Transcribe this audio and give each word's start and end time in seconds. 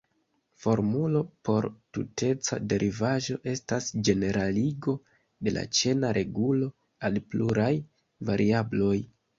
Formulo 0.61 1.19
por 1.49 1.67
tuteca 1.97 2.59
derivaĵo 2.73 3.37
estas 3.53 3.91
ĝeneraligo 4.09 4.97
de 5.49 5.57
la 5.61 5.69
ĉena 5.81 6.13
regulo 6.21 6.75
al 7.11 7.25
pluraj 7.33 7.73
variabloj. 8.33 8.95